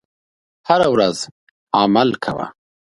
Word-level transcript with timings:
هره 0.67 0.87
ورځ 0.93 1.17
عمل 1.79 2.09
کوه. 2.23 2.45